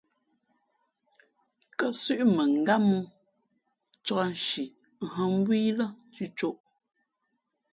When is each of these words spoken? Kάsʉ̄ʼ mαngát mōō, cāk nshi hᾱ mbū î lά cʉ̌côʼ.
Kάsʉ̄ʼ 1.77 2.21
mαngát 2.35 2.81
mōō, 2.89 3.01
cāk 4.05 4.25
nshi 4.31 4.63
hᾱ 5.11 5.23
mbū 5.35 5.53
î 5.67 5.69
lά 5.77 5.87
cʉ̌côʼ. 6.15 6.57